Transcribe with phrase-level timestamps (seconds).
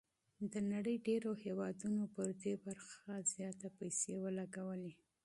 [0.51, 4.93] د نړۍ ډېرو هېوادونو پر دې برخه زياتې پيسې ولګولې.